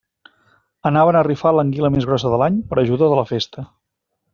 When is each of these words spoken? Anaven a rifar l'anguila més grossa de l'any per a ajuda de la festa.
Anaven 0.91 1.19
a 1.19 1.21
rifar 1.27 1.53
l'anguila 1.57 1.93
més 1.99 2.11
grossa 2.13 2.35
de 2.37 2.43
l'any 2.45 2.61
per 2.73 2.79
a 2.81 2.83
ajuda 2.87 3.15
de 3.15 3.23
la 3.25 3.31
festa. 3.37 3.73